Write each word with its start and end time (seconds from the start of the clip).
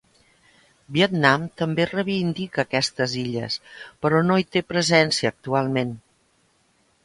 Vietnam 0.95 1.43
també 1.61 1.85
reivindica 1.91 2.65
aquestes 2.65 3.15
illes, 3.25 3.61
però 4.07 4.25
no 4.31 4.41
hi 4.45 4.49
té 4.57 4.67
presència 4.73 5.33
actualment. 5.37 5.97